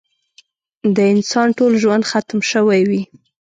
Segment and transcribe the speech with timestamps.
[0.95, 3.01] د انسان ټول ژوند ختم شوی وي.